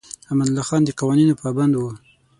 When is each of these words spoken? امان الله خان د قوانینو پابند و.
امان 0.31 0.47
الله 0.49 0.63
خان 0.69 0.81
د 0.85 0.89
قوانینو 0.99 1.39
پابند 1.41 1.73
و. 1.75 1.81